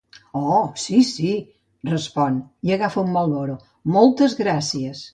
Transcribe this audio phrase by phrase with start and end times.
[0.43, 1.33] Oh, sí, sí
[1.91, 3.63] –respon, i agafa un Marlboro–,
[3.99, 5.09] moltes gràcies.